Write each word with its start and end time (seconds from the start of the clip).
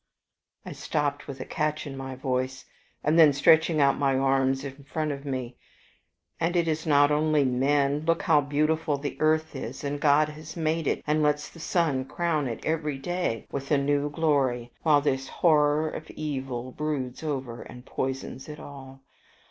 I 0.65 0.71
stopped 0.71 1.27
with 1.27 1.39
a 1.39 1.45
catch 1.45 1.85
in 1.85 1.95
my 1.95 2.15
voice, 2.15 2.65
and 3.03 3.19
then 3.19 3.31
stretching 3.33 3.79
out 3.79 3.99
my 3.99 4.17
arms 4.17 4.63
in 4.65 4.83
front 4.83 5.11
of 5.11 5.25
me 5.25 5.57
"And 6.39 6.55
it 6.55 6.67
is 6.67 6.87
not 6.87 7.11
only 7.11 7.45
men. 7.45 8.03
Look 8.07 8.23
how 8.23 8.41
beautiful 8.41 8.97
the 8.97 9.15
earth 9.19 9.55
is, 9.55 9.83
and 9.83 9.99
God 9.99 10.29
has 10.29 10.57
made 10.57 10.87
it, 10.87 11.03
and 11.05 11.21
lets 11.21 11.49
the 11.51 11.59
sun 11.59 12.05
crown 12.05 12.47
it 12.47 12.65
every 12.65 12.97
day 12.97 13.45
with 13.51 13.69
a 13.69 13.77
new 13.77 14.09
glory, 14.09 14.71
while 14.81 15.01
this 15.01 15.27
horror 15.27 15.87
of 15.91 16.09
evil 16.09 16.71
broods 16.71 17.21
over 17.21 17.61
and 17.61 17.85
poisons 17.85 18.49
it 18.49 18.59
all. 18.59 19.01